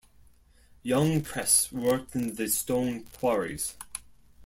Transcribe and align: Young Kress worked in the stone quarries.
Young 0.81 1.21
Kress 1.21 1.71
worked 1.71 2.15
in 2.15 2.33
the 2.33 2.47
stone 2.47 3.01
quarries. 3.19 3.75